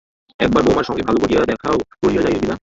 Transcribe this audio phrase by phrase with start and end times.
[0.39, 2.55] একবার বউমার সঙ্গে ভালো করিয়া দেখাও করিয়া যাবি না?